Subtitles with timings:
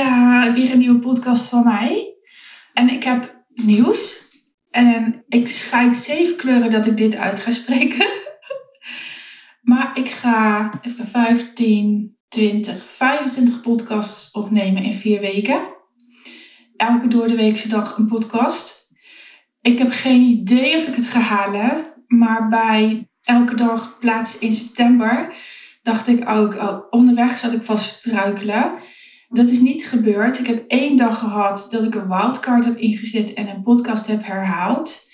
[0.00, 2.14] Ja, weer een nieuwe podcast van mij.
[2.72, 4.28] En ik heb nieuws.
[4.70, 8.08] En ik scheid zeven kleuren dat ik dit uit ga spreken.
[9.70, 15.60] maar ik ga even 15, 20, 25 podcasts opnemen in vier weken.
[16.76, 18.88] Elke door de weekse dag een podcast.
[19.60, 21.94] Ik heb geen idee of ik het ga halen.
[22.06, 25.34] Maar bij elke dag plaats in september
[25.82, 28.72] dacht ik ook, oh, onderweg zat ik vast struikelen.
[29.32, 30.38] Dat is niet gebeurd.
[30.38, 34.24] Ik heb één dag gehad dat ik een wildcard heb ingezet en een podcast heb
[34.24, 35.08] herhaald.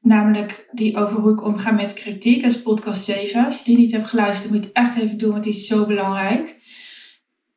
[0.00, 2.42] Namelijk die over hoe ik omga met kritiek.
[2.42, 3.44] Dat is podcast 7.
[3.44, 5.66] Als je die niet hebt geluisterd, moet je het echt even doen, want die is
[5.66, 6.56] zo belangrijk.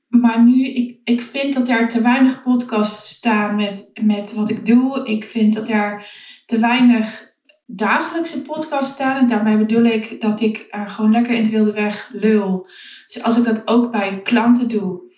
[0.07, 4.66] Maar nu, ik, ik vind dat er te weinig podcasts staan met, met wat ik
[4.66, 5.07] doe.
[5.07, 6.05] Ik vind dat er
[6.45, 7.35] te weinig
[7.66, 9.18] dagelijkse podcasts staan.
[9.18, 12.68] En daarmee bedoel ik dat ik uh, gewoon lekker in het wilde weg lul.
[13.05, 15.12] Zoals ik dat ook bij klanten doe.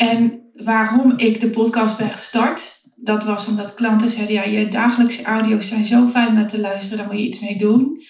[0.00, 5.22] En waarom ik de podcast ben gestart, dat was omdat klanten zeiden, ja, je dagelijkse
[5.22, 8.02] audio's zijn zo fijn om te luisteren, daar moet je iets mee doen.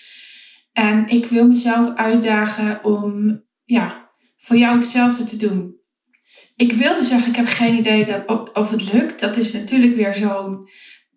[0.72, 5.76] En ik wil mezelf uitdagen om, ja, voor jou hetzelfde te doen.
[6.56, 9.20] Ik wilde zeggen, ik heb geen idee dat, of het lukt.
[9.20, 10.68] Dat is natuurlijk weer zo'n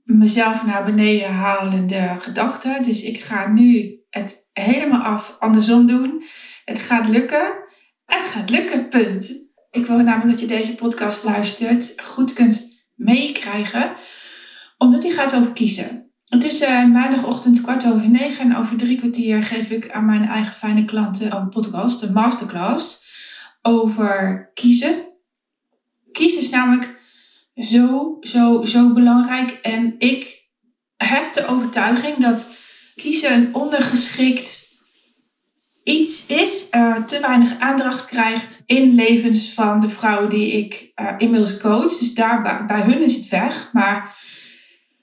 [0.03, 2.80] mezelf naar beneden halende gedachte.
[2.81, 6.23] Dus ik ga nu het helemaal af andersom doen.
[6.66, 7.53] Het gaat lukken.
[8.06, 9.42] Het gaat lukken, punt.
[9.73, 13.95] Ik wil namelijk dat je deze podcast luistert, goed kunt meekrijgen,
[14.77, 16.11] omdat die gaat over kiezen.
[16.25, 20.25] Het is uh, maandagochtend kwart over negen en over drie kwartier geef ik aan mijn
[20.25, 23.05] eigen fijne klanten een podcast, een masterclass,
[23.61, 24.95] over kiezen.
[26.11, 26.99] Kiezen is namelijk
[27.55, 30.47] zo, zo, zo belangrijk en ik
[30.97, 32.55] heb de overtuiging dat
[32.95, 34.62] kiezen een ondergeschikt
[35.84, 41.14] iets is, uh, te weinig aandacht krijgt in levens van de vrouwen die ik uh,
[41.17, 41.98] inmiddels coach.
[41.98, 43.70] Dus daar bij, hun is het weg.
[43.73, 44.17] Maar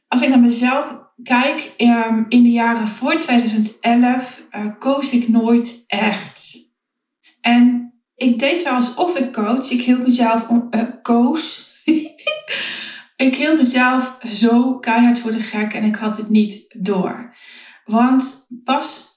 [0.08, 5.28] als ik naar mezelf kijk, um, in de jaren voor 2011 uh, eh, koos ik
[5.28, 6.56] nooit echt.
[7.40, 9.70] En ik deed wel alsof ik coach.
[9.70, 10.68] Ik hield mezelf om,
[11.02, 11.72] koos.
[13.26, 17.34] ik hield mezelf zo keihard voor de gek en ik had het niet door.
[17.84, 19.09] Want pas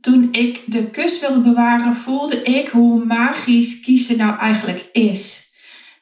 [0.00, 5.44] toen ik de kus wilde bewaren, voelde ik hoe magisch kiezen nou eigenlijk is.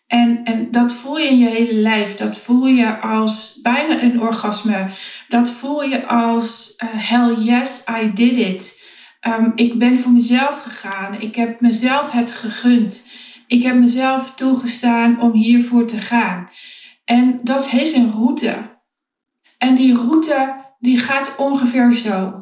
[0.06, 2.16] En, en dat voel je in je hele lijf.
[2.16, 4.86] Dat voel je als bijna een orgasme.
[5.28, 8.84] Dat voel je als uh, hell yes, I did it.
[9.28, 11.20] Um, ik ben voor mezelf gegaan.
[11.20, 13.10] Ik heb mezelf het gegund.
[13.46, 16.48] Ik heb mezelf toegestaan om hiervoor te gaan.
[17.04, 18.54] En dat is een route.
[19.58, 22.41] En die route die gaat ongeveer zo.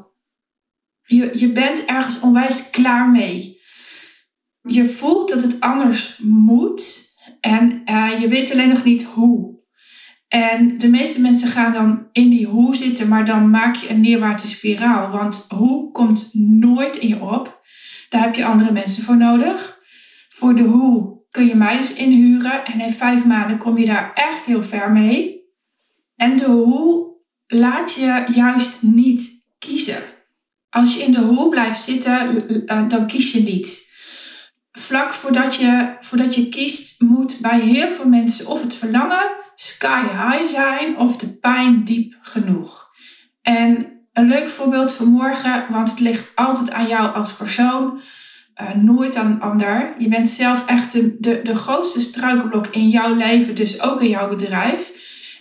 [1.10, 3.60] Je, je bent ergens onwijs klaar mee.
[4.62, 7.09] Je voelt dat het anders moet
[7.41, 9.59] en uh, je weet alleen nog niet hoe.
[10.28, 14.00] En de meeste mensen gaan dan in die hoe zitten, maar dan maak je een
[14.00, 15.10] neerwaartse spiraal.
[15.10, 17.62] Want hoe komt nooit in je op.
[18.09, 19.81] Daar heb je andere mensen voor nodig.
[20.28, 22.65] Voor de hoe kun je mij dus inhuren.
[22.65, 25.41] En in vijf maanden kom je daar echt heel ver mee.
[26.16, 27.15] En de hoe
[27.47, 29.29] laat je juist niet.
[30.70, 33.88] Als je in de hoe blijft zitten, eh, dan kies je niet.
[34.72, 40.03] Vlak voordat je, voordat je kiest, moet bij heel veel mensen of het verlangen sky
[40.03, 42.91] high zijn of de pijn diep genoeg.
[43.42, 48.00] En een leuk voorbeeld voor morgen, want het ligt altijd aan jou als persoon,
[48.60, 49.94] uh, nooit aan een ander.
[49.98, 54.08] Je bent zelf echt de, de, de grootste struikelblok in jouw leven, dus ook in
[54.08, 54.92] jouw bedrijf.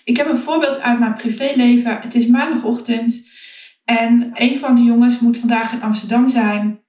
[0.04, 2.00] Ik heb een voorbeeld uit mijn privéleven.
[2.02, 3.29] Het is maandagochtend.
[3.90, 6.80] En een van de jongens moet vandaag in Amsterdam zijn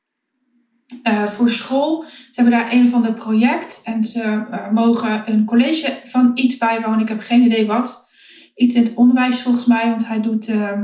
[1.09, 2.03] uh, voor school.
[2.03, 6.59] Ze hebben daar een van de project en ze uh, mogen een college van iets
[6.59, 7.01] bijwonen.
[7.01, 8.11] Ik heb geen idee wat.
[8.55, 10.83] Iets in het onderwijs volgens mij, want hij doet uh,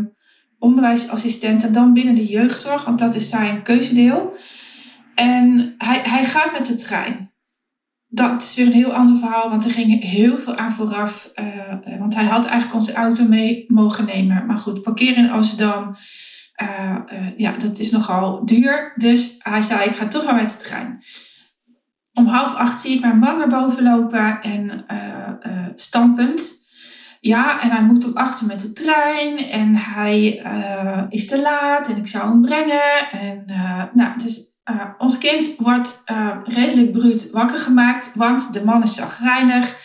[0.58, 4.36] onderwijsassistent en dan binnen de jeugdzorg, want dat is zijn keuzedeel.
[5.14, 7.32] En hij, hij gaat met de trein.
[8.08, 11.32] Dat is weer een heel ander verhaal, want er ging heel veel aan vooraf.
[11.40, 14.46] Uh, want hij had eigenlijk onze auto mee mogen nemen.
[14.46, 15.96] Maar goed, parkeren in Amsterdam,
[16.62, 16.96] uh,
[17.36, 18.92] ja, dat is nogal duur.
[18.96, 21.02] Dus hij zei, ik ga toch maar met de trein.
[22.12, 24.84] Om half acht zie ik mijn man naar boven lopen en
[25.74, 26.64] standpunt.
[27.20, 30.42] Ja, en hij moet op achter met de trein en hij
[31.08, 33.10] is te laat en ik zou hem brengen.
[33.10, 33.44] En
[33.94, 38.94] nou, dus uh, ons kind wordt uh, redelijk bruut wakker gemaakt, want de man is
[38.94, 39.84] zagrijnig.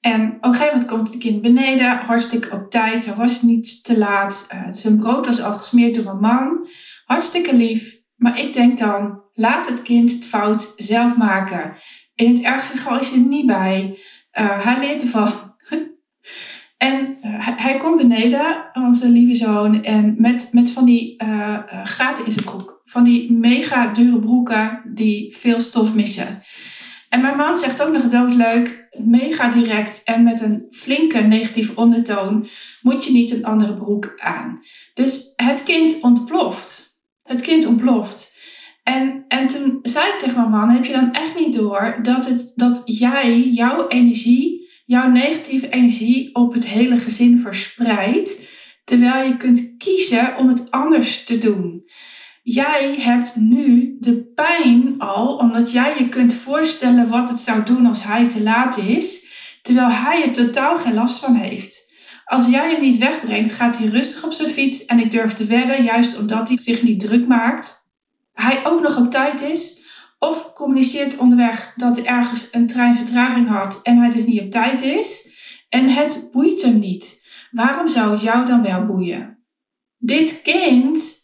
[0.00, 3.06] En op een gegeven moment komt het kind beneden, hartstikke op tijd.
[3.06, 4.48] Hij was niet te laat.
[4.54, 6.68] Uh, zijn brood was al gesmeerd door mijn man.
[7.04, 7.94] Hartstikke lief.
[8.16, 11.72] Maar ik denk dan, laat het kind het fout zelf maken.
[12.14, 13.98] In het ergste geval is hij er niet bij.
[14.30, 15.32] Hij leert ervan.
[16.76, 21.14] en hij, komt beneden, onze lieve zoon, en met, met van die
[21.84, 22.73] gaten in zijn broek.
[22.94, 26.42] Van die mega dure broeken die veel stof missen.
[27.08, 32.46] En mijn man zegt ook nog doodleuk, mega direct en met een flinke negatieve ondertoon,
[32.82, 34.60] moet je niet een andere broek aan.
[34.94, 37.00] Dus het kind ontploft.
[37.22, 38.38] Het kind ontploft.
[38.82, 42.28] En, en toen zei ik tegen mijn man, heb je dan echt niet door dat,
[42.28, 48.48] het, dat jij jouw energie, jouw negatieve energie op het hele gezin verspreidt,
[48.84, 51.84] terwijl je kunt kiezen om het anders te doen.
[52.46, 57.86] Jij hebt nu de pijn al, omdat jij je kunt voorstellen wat het zou doen
[57.86, 59.26] als hij te laat is,
[59.62, 61.92] terwijl hij er totaal geen last van heeft.
[62.24, 65.44] Als jij hem niet wegbrengt, gaat hij rustig op zijn fiets en ik durf te
[65.44, 67.88] wedden, juist omdat hij zich niet druk maakt,
[68.32, 69.82] hij ook nog op tijd is.
[70.18, 74.82] Of communiceert onderweg dat hij ergens een treinvertraging had en hij dus niet op tijd
[74.82, 75.32] is.
[75.68, 77.26] En het boeit hem niet.
[77.50, 79.44] Waarom zou het jou dan wel boeien?
[79.98, 81.23] Dit kind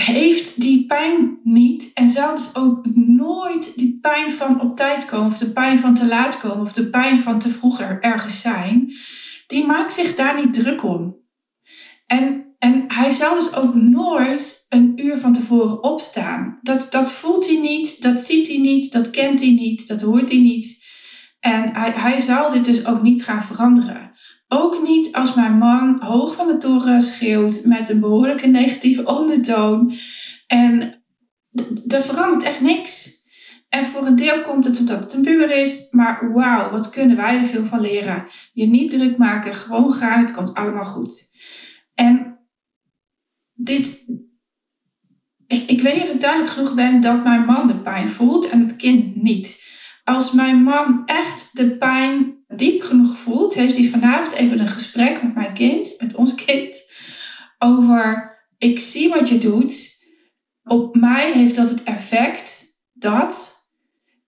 [0.00, 5.26] heeft die pijn niet en zal dus ook nooit die pijn van op tijd komen
[5.26, 8.92] of de pijn van te laat komen of de pijn van te vroeger ergens zijn.
[9.46, 11.16] Die maakt zich daar niet druk om.
[12.06, 16.58] En, en hij zal dus ook nooit een uur van tevoren opstaan.
[16.62, 20.30] Dat, dat voelt hij niet, dat ziet hij niet, dat kent hij niet, dat hoort
[20.30, 20.84] hij niet.
[21.40, 24.10] En hij, hij zal dit dus ook niet gaan veranderen.
[24.52, 29.92] Ook niet als mijn man hoog van de toren schreeuwt met een behoorlijke negatieve ondertoon.
[30.46, 31.02] En
[31.88, 33.18] er verandert echt niks.
[33.68, 35.90] En voor een deel komt het omdat het een puber is.
[35.90, 38.26] Maar wauw, wat kunnen wij er veel van leren.
[38.52, 41.30] Je niet druk maken, gewoon gaan, het komt allemaal goed.
[41.94, 42.38] En
[43.52, 44.04] dit,
[45.46, 48.48] ik, ik weet niet of ik duidelijk genoeg ben dat mijn man de pijn voelt
[48.48, 49.68] en het kind niet.
[50.04, 53.09] Als mijn man echt de pijn diep genoeg
[53.60, 56.90] heeft hij vanavond even een gesprek met mijn kind, met ons kind,
[57.58, 59.98] over ik zie wat je doet.
[60.64, 63.58] Op mij heeft dat het effect dat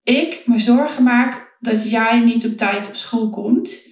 [0.03, 3.91] ik me zorgen maak dat jij niet op tijd op school komt.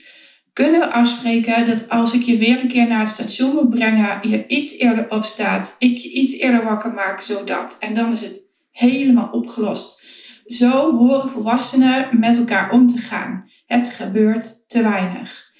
[0.52, 4.18] Kunnen we afspreken dat als ik je weer een keer naar het station moet brengen,
[4.28, 7.76] je iets eerder opstaat, ik je iets eerder wakker maak, zodat.
[7.80, 8.40] En dan is het
[8.70, 10.04] helemaal opgelost.
[10.46, 13.49] Zo horen volwassenen met elkaar om te gaan.
[13.72, 15.52] Het gebeurt te weinig.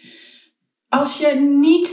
[0.88, 1.90] Als je niet,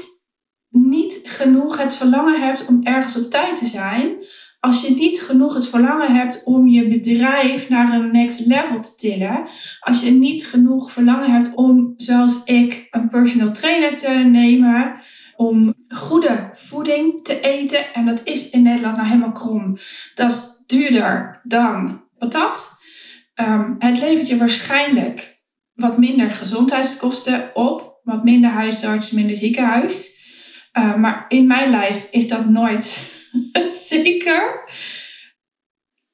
[0.69, 4.15] niet genoeg het verlangen hebt om ergens op tijd te zijn,
[4.59, 8.95] als je niet genoeg het verlangen hebt om je bedrijf naar een next level te
[8.95, 9.47] tillen,
[9.79, 14.95] als je niet genoeg verlangen hebt om, zoals ik, een personal trainer te nemen,
[15.35, 19.77] om goede voeding te eten, en dat is in Nederland nou helemaal krom,
[20.15, 22.83] dat is duurder dan patat.
[23.35, 25.36] Um, het levert je waarschijnlijk
[25.77, 30.15] wat minder gezondheidskosten op, wat minder huisarts, minder ziekenhuis.
[30.77, 33.11] Uh, maar in mijn lijf is dat nooit
[33.89, 34.69] zeker.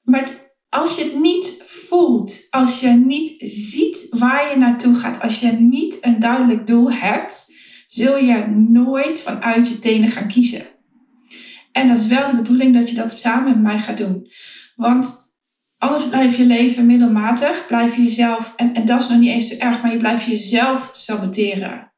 [0.02, 0.30] Maar
[0.70, 5.52] als je het niet voelt, als je niet ziet waar je naartoe gaat, als je
[5.52, 7.54] niet een duidelijk doel hebt,
[7.88, 10.66] zul je nooit vanuit je tenen gaan kiezen.
[11.72, 14.28] En dat is wel de bedoeling dat je dat samen met mij gaat doen.
[14.76, 15.23] Want
[15.84, 19.48] Anders blijf je leven middelmatig, blijf je jezelf, en, en dat is nog niet eens
[19.48, 21.92] zo erg, maar je blijft jezelf saboteren.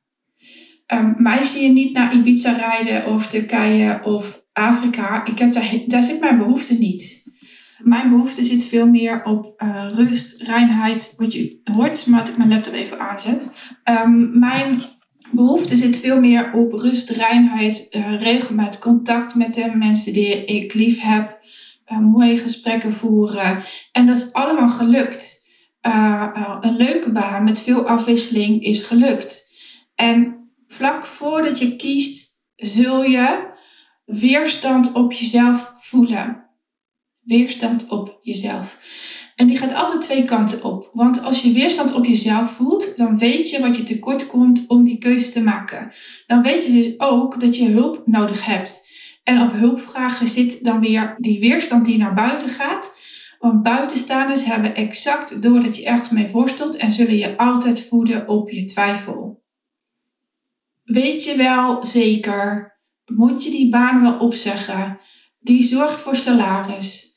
[0.93, 5.25] Um, mij zie je niet naar Ibiza rijden of Turkije of Afrika.
[5.25, 7.23] Ik heb daar, daar zit mijn behoefte niet.
[7.79, 11.13] Mijn behoefte zit veel meer op uh, rust, reinheid.
[11.17, 13.57] Wat je hoort, maar ik mijn laptop even aanzet.
[14.05, 14.79] Um, mijn
[15.31, 20.73] behoefte zit veel meer op rust, reinheid, uh, regelmatig contact met de mensen die ik
[20.73, 21.39] lief heb
[21.91, 23.63] uh, mooie gesprekken voeren.
[23.91, 25.49] En dat is allemaal gelukt.
[25.81, 29.53] Uh, een leuke baan met veel afwisseling is gelukt.
[29.95, 33.53] En vlak voordat je kiest, zul je
[34.05, 36.43] weerstand op jezelf voelen.
[37.19, 38.79] Weerstand op jezelf.
[39.35, 40.89] En die gaat altijd twee kanten op.
[40.93, 44.83] Want als je weerstand op jezelf voelt, dan weet je wat je tekort komt om
[44.83, 45.91] die keuze te maken.
[46.27, 48.93] Dan weet je dus ook dat je hulp nodig hebt.
[49.25, 52.99] En op hulpvragen zit dan weer die weerstand die naar buiten gaat.
[53.39, 58.27] Want buitenstaanders hebben exact door dat je ergens mee worstelt en zullen je altijd voeden
[58.27, 59.43] op je twijfel.
[60.83, 64.99] Weet je wel zeker, moet je die baan wel opzeggen?
[65.39, 67.13] Die zorgt voor salaris.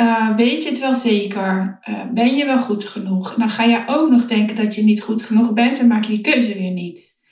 [0.00, 1.78] Uh, weet je het wel zeker?
[1.88, 3.34] Uh, ben je wel goed genoeg?
[3.34, 6.12] Dan ga je ook nog denken dat je niet goed genoeg bent en maak je
[6.12, 7.26] je keuze weer niet.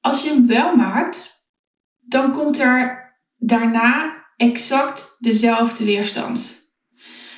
[0.00, 1.46] Als je hem wel maakt,
[1.98, 3.01] dan komt er
[3.44, 6.60] daarna exact dezelfde weerstand.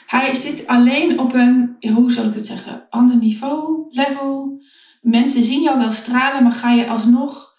[0.07, 4.63] Hij zit alleen op een, hoe zal ik het zeggen, ander niveau, level.
[5.01, 7.53] mensen zien jou wel stralen, maar ga je alsnog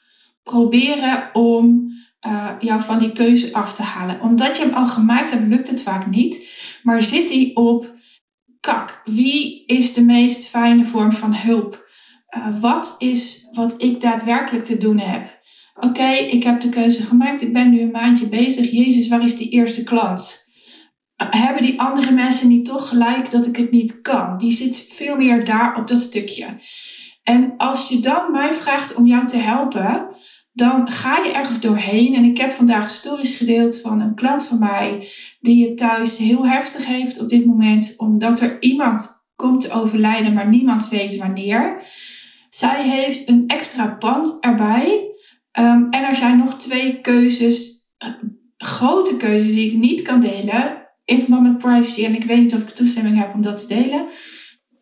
[0.43, 1.93] proberen om
[2.27, 4.21] uh, jou van die keuze af te halen.
[4.21, 6.49] Omdat je hem al gemaakt hebt, lukt het vaak niet.
[6.83, 7.95] Maar zit hij op
[8.59, 9.01] kak?
[9.05, 11.87] Wie is de meest fijne vorm van hulp?
[12.37, 15.43] Uh, wat is wat ik daadwerkelijk te doen heb?
[15.79, 17.41] Oké, ik heb de keuze gemaakt.
[17.41, 18.71] Ik ben nu een maandje bezig.
[18.71, 20.43] Jezus, waar is die eerste klant?
[21.15, 24.37] hebben die andere mensen niet toch gelijk dat ik het niet kan?
[24.37, 26.45] Die zit veel meer daar op dat stukje.
[27.23, 30.07] En als je dan mij vraagt om jou te helpen,
[30.51, 32.15] dan ga je ergens doorheen.
[32.15, 35.07] En ik heb vandaag stories gedeeld van een klant van mij
[35.39, 40.33] die het thuis heel heftig heeft op dit moment, omdat er iemand komt te overlijden,
[40.33, 41.83] maar niemand weet wanneer.
[42.49, 45.14] Zij heeft een extra pand erbij.
[45.59, 48.09] Um, en er zijn nog twee keuzes, eh,
[48.57, 52.53] grote keuzes die ik niet kan delen in verband met privacy, en ik weet niet
[52.53, 54.05] of ik toestemming heb om dat te delen,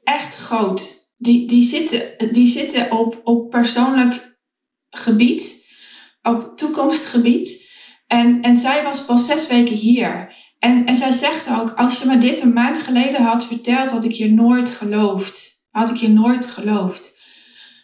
[0.03, 1.11] echt groot.
[1.17, 2.01] Die, die zitten,
[2.31, 4.37] die zitten op, op persoonlijk
[4.89, 5.67] gebied,
[6.21, 7.71] op toekomstgebied.
[8.07, 10.33] En, en zij was pas zes weken hier.
[10.59, 14.03] En, en zij zegt ook, als je me dit een maand geleden had verteld, had
[14.03, 15.65] ik je nooit geloofd.
[15.69, 17.12] Had ik je nooit geloofd.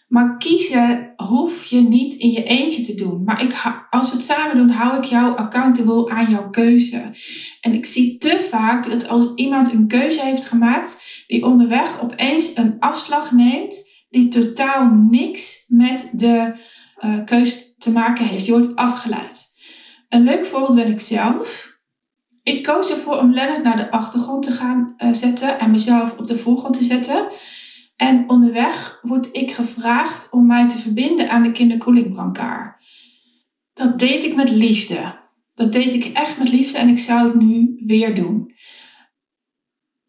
[0.09, 3.23] Maar kiezen hoef je niet in je eentje te doen.
[3.23, 3.53] Maar ik,
[3.89, 7.11] als we het samen doen, hou ik jou accountable aan jouw keuze.
[7.61, 12.57] En ik zie te vaak dat als iemand een keuze heeft gemaakt, die onderweg opeens
[12.57, 16.53] een afslag neemt, die totaal niks met de
[17.05, 18.45] uh, keuze te maken heeft.
[18.45, 19.47] Je wordt afgeleid.
[20.09, 21.77] Een leuk voorbeeld ben ik zelf.
[22.43, 26.27] Ik koos ervoor om Lennart naar de achtergrond te gaan uh, zetten en mezelf op
[26.27, 27.27] de voorgrond te zetten.
[27.99, 32.83] En onderweg word ik gevraagd om mij te verbinden aan de kinderkoelingbrancard.
[33.73, 35.19] Dat deed ik met liefde.
[35.53, 38.53] Dat deed ik echt met liefde en ik zou het nu weer doen.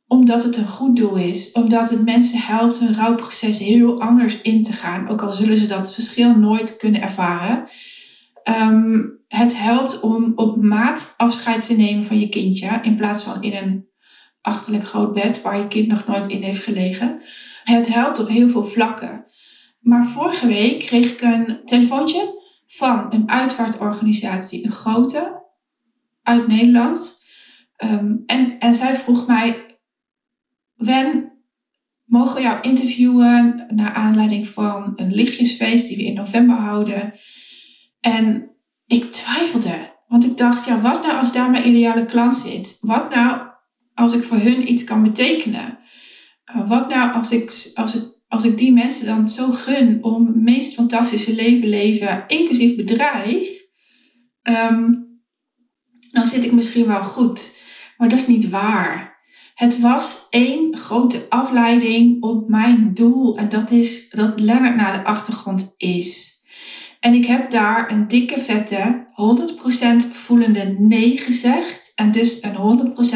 [0.06, 1.52] Omdat het een goed doel is.
[1.52, 5.08] Omdat het mensen helpt hun rouwproces heel anders in te gaan.
[5.08, 7.68] Ook al zullen ze dat verschil nooit kunnen ervaren.
[8.60, 12.80] Um, het helpt om op maat afscheid te nemen van je kindje.
[12.82, 13.88] In plaats van in een
[14.40, 17.22] achterlijk groot bed waar je kind nog nooit in heeft gelegen.
[17.64, 19.24] Het helpt op heel veel vlakken.
[19.80, 25.42] Maar vorige week kreeg ik een telefoontje van een uitvaartorganisatie, een grote,
[26.22, 27.24] uit Nederland.
[27.76, 29.70] Ehm, en, en zij vroeg mij,
[30.74, 31.32] Wen,
[32.04, 37.12] mogen we jou interviewen naar aanleiding van een lichtjesfeest die we in november houden?
[38.00, 38.50] En
[38.86, 42.78] ik twijfelde, want ik dacht, ja, wat nou als daar mijn ideale klant zit?
[42.80, 43.40] Wat nou
[43.94, 45.78] als ik voor hun iets kan betekenen?
[46.54, 50.26] Eh, wat nou als ik, als, het, als ik die mensen dan zo gun om
[50.26, 53.48] het meest fantastische leven leven, inclusief bedrijf,
[54.42, 54.92] ehm,
[56.10, 57.58] dan zit ik misschien wel goed.
[57.96, 59.18] Maar dat is niet waar.
[59.54, 63.36] Het was één grote afleiding op mijn doel.
[63.36, 66.38] En dat is dat Lennart naar de achtergrond is.
[67.00, 71.92] En ik heb daar een dikke vette 100% voelende nee gezegd.
[71.94, 72.54] En dus een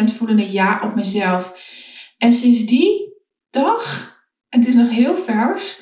[0.09, 1.73] 100% voelende ja op mezelf.
[2.19, 3.13] En sinds die
[3.55, 4.13] dag,
[4.49, 5.81] het is nog heel vers,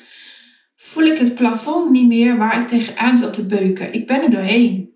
[0.75, 3.93] voel ik het plafond niet meer waar ik tegenaan zat te beuken.
[3.93, 4.91] Ik ben er doorheen.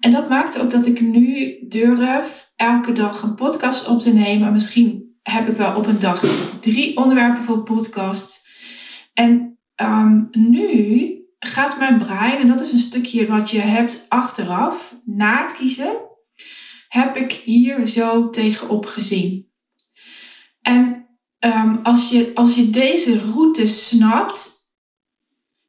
[0.00, 4.52] En dat maakt ook dat ik nu durf elke dag een podcast op te nemen.
[4.52, 6.24] Misschien heb ik wel op een dag
[6.60, 8.48] drie onderwerpen voor podcast.
[9.14, 15.00] En um, nu gaat mijn brein, en dat is een stukje wat je hebt achteraf,
[15.04, 15.92] na het kiezen,
[16.88, 19.48] heb ik hier zo tegenop gezien.
[20.60, 21.00] En
[21.40, 24.58] um, als, je, als je deze route snapt,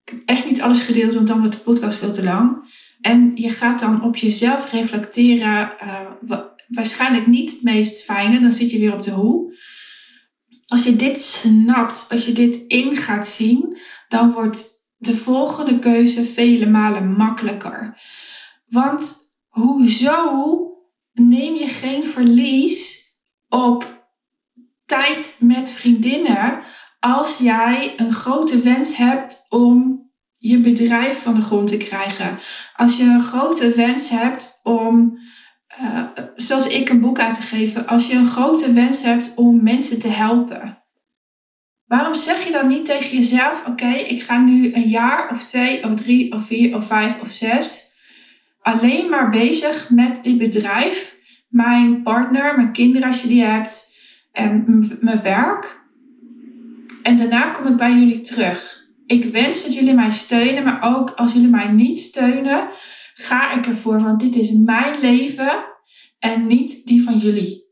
[0.04, 2.70] ik heb echt niet alles gedeeld, want dan wordt de podcast veel te lang.
[3.02, 8.72] En je gaat dan op jezelf reflecteren, uh, waarschijnlijk niet het meest fijne, dan zit
[8.72, 9.60] je weer op de hoe.
[10.66, 16.26] Als je dit snapt, als je dit in gaat zien, dan wordt de volgende keuze
[16.26, 18.02] vele malen makkelijker.
[18.68, 20.68] Want hoezo
[21.14, 23.06] neem je geen verlies
[23.50, 24.01] op
[24.92, 26.60] tijd met vriendinnen
[27.00, 30.02] als jij een grote wens hebt om
[30.38, 32.40] je bedrijf van de grond te krijgen.
[32.76, 35.20] Als je een grote wens hebt om,
[35.82, 36.04] uh,
[36.36, 37.88] zoals ik, een boek uit te geven.
[37.88, 40.84] Als je een grote wens hebt om mensen te helpen.
[41.86, 45.84] Waarom zeg je dan niet tegen jezelf: Oké, ik ga nu een jaar of twee
[45.84, 47.90] of drie of vier of vijf of zes
[48.62, 51.18] alleen maar bezig met dit bedrijf,
[51.48, 53.91] mijn partner, mijn kinderen als je die hebt,
[54.32, 54.66] en
[55.02, 55.86] mijn werk.
[57.04, 58.90] En daarna kom ik bij jullie terug.
[59.06, 62.70] Ik wens dat jullie mij steunen, maar ook als jullie mij niet steunen,
[63.14, 65.64] ga ik ervoor, want dit is mijn leven
[66.20, 67.70] en niet die van jullie.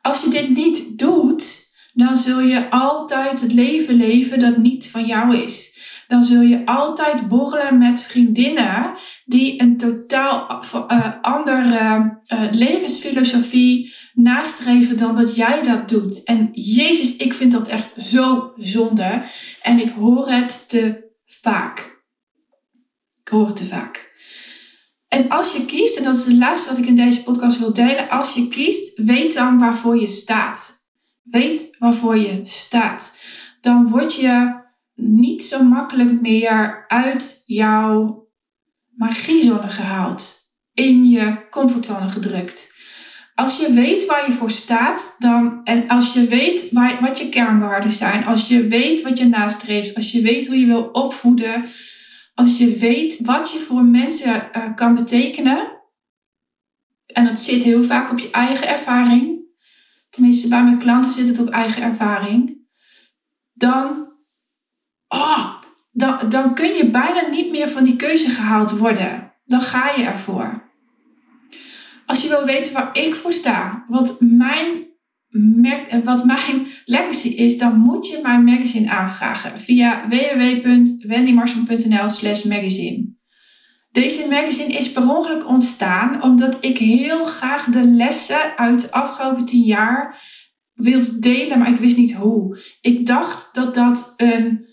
[0.00, 5.04] Als je dit niet doet, dan zul je altijd het leven leven dat niet van
[5.04, 5.79] jou is.
[6.10, 14.96] Dan zul je altijd borrelen met vriendinnen die een totaal uh, andere uh, levensfilosofie nastreven
[14.96, 16.24] dan dat jij dat doet.
[16.24, 19.22] En Jezus, ik vind dat echt zo zonde.
[19.62, 22.04] En ik hoor het te vaak.
[23.20, 24.12] Ik hoor het te vaak.
[25.08, 27.72] En als je kiest, en dat is het laatste wat ik in deze podcast wil
[27.72, 30.88] delen, als je kiest, weet dan waarvoor je staat.
[31.22, 33.18] Weet waarvoor je staat.
[33.60, 34.59] Dan word je
[35.00, 38.28] niet zo makkelijk meer uit jouw
[38.96, 40.38] magiezone gehaald.
[40.72, 42.78] In je comfortzone gedrukt.
[43.34, 47.28] Als je weet waar je voor staat, dan, en als je weet waar, wat je
[47.28, 51.64] kernwaarden zijn, als je weet wat je nastreeft, als je weet hoe je wil opvoeden,
[52.34, 55.80] als je weet wat je voor mensen uh, kan betekenen,
[57.06, 59.40] en dat zit heel vaak op je eigen ervaring,
[60.10, 62.58] tenminste bij mijn klanten zit het op eigen ervaring,
[63.52, 64.09] dan,
[65.14, 65.54] oh,
[65.92, 69.32] dan, dan kun je bijna niet meer van die keuze gehaald worden.
[69.44, 70.68] Dan ga je ervoor.
[72.06, 74.66] Als je wil weten waar ik voor sta, wat mijn,
[76.04, 83.18] wat mijn legacy is, dan moet je mijn magazine aanvragen via www.wendymarsman.nl slash magazine.
[83.92, 89.44] Deze magazine is per ongeluk ontstaan omdat ik heel graag de lessen uit de afgelopen
[89.44, 90.20] tien jaar
[90.74, 92.60] wilde delen, maar ik wist niet hoe.
[92.80, 94.69] Ik dacht dat dat een,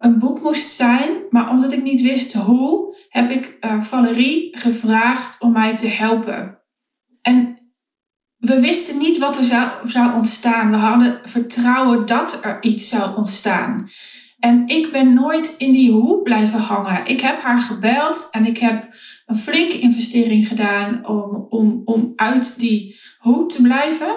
[0.00, 5.40] een boek moest zijn, maar omdat ik niet wist hoe, heb ik uh, Valerie gevraagd
[5.40, 6.58] om mij te helpen.
[7.22, 7.54] En
[8.36, 10.70] we wisten niet wat er zou, zou ontstaan.
[10.70, 13.90] We hadden vertrouwen dat er iets zou ontstaan.
[14.38, 17.06] En ik ben nooit in die hoek blijven hangen.
[17.06, 18.94] Ik heb haar gebeld en ik heb
[19.26, 24.16] een flinke investering gedaan om, om, om uit die hoek te blijven.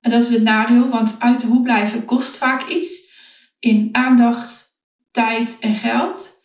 [0.00, 3.12] En dat is het nadeel, want uit de hoek blijven kost vaak iets.
[3.58, 4.73] In aandacht,
[5.14, 6.42] tijd en geld.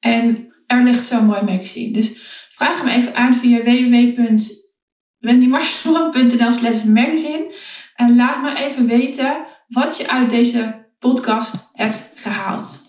[0.00, 1.92] En er ligt zo'n mooi magazine.
[1.92, 2.18] Dus
[2.50, 4.36] vraag hem even aan via www
[5.24, 7.54] wendymarsman.nl slash magazine.
[7.94, 12.82] En laat me even weten wat je uit deze podcast hebt gehaald.